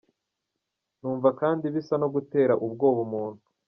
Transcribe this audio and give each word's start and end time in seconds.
Numva 0.99 1.29
kandi 1.39 1.65
bisa 1.73 1.95
no 2.01 2.07
gutera 2.15 2.53
ubwoba 2.65 2.99
umuntu. 3.07 3.43